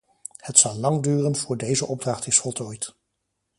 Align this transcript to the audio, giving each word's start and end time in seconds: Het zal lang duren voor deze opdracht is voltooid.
Het 0.37 0.57
zal 0.59 0.75
lang 0.77 1.03
duren 1.03 1.35
voor 1.35 1.57
deze 1.57 1.85
opdracht 1.87 2.27
is 2.27 2.39
voltooid. 2.39 2.95